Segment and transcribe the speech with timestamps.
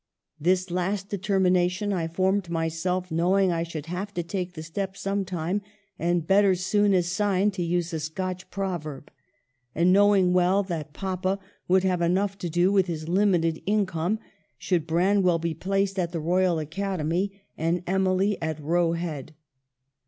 [0.39, 4.97] This last determination I formed myself, know ing I should have to take the step
[4.97, 5.61] sometime,
[5.99, 9.11] and' better sune as syne,' to use a Scotch prov erb;
[9.75, 11.37] and knowing well that papa
[11.67, 14.17] would have enough to do with his limited income,
[14.57, 19.35] should Branwell be placed at the Royal Academy and Emily at Roe Head.